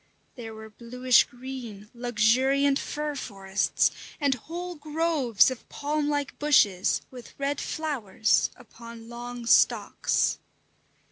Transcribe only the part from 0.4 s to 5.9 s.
were bluish green, luxuriant "fir forests," and whole groves of